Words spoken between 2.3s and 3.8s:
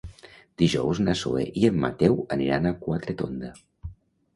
aniran a Quatretonda.